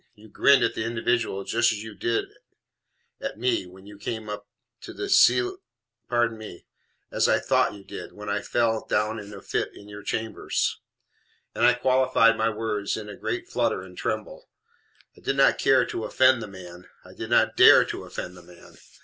You 0.15 0.29
grinned 0.29 0.63
at 0.63 0.73
the 0.73 0.83
individual 0.83 1.43
just 1.43 1.71
as 1.71 1.83
you 1.83 1.93
did 1.93 2.25
at 3.21 3.37
me 3.37 3.67
when 3.67 3.85
you 3.85 3.99
went 4.03 4.29
up 4.31 4.47
to 4.79 4.93
the 4.93 5.07
cei, 5.07 5.51
pardon 6.09 6.39
me, 6.39 6.65
as 7.11 7.27
I 7.29 7.37
THOUGHT 7.37 7.75
you 7.75 7.83
did, 7.83 8.11
when 8.13 8.27
I 8.27 8.41
fell 8.41 8.83
down 8.87 9.19
in 9.19 9.31
a 9.31 9.43
fit 9.43 9.75
in 9.75 9.87
your 9.87 10.01
chambers"; 10.01 10.79
and 11.53 11.63
I 11.63 11.75
qualified 11.75 12.35
my 12.35 12.49
words 12.49 12.97
in 12.97 13.09
a 13.09 13.15
great 13.15 13.47
flutter 13.47 13.83
and 13.83 13.95
tremble; 13.95 14.49
I 15.15 15.19
did 15.21 15.37
not 15.37 15.59
care 15.59 15.85
to 15.85 16.05
offend 16.05 16.41
the 16.41 16.47
man 16.47 16.89
I 17.05 17.13
did 17.13 17.29
not 17.29 17.55
DARE 17.55 17.85
to 17.85 18.03
offend 18.03 18.35
the 18.35 18.41
man. 18.41 18.77